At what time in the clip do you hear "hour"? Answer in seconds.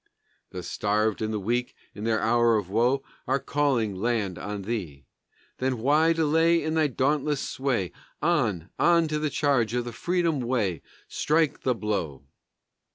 2.21-2.57